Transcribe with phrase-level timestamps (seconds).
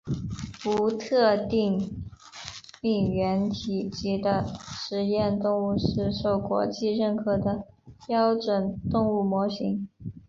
[0.65, 2.03] 无特定
[2.81, 7.67] 病原体级的实验动物是受国际认可的
[8.07, 9.87] 标准动物模型。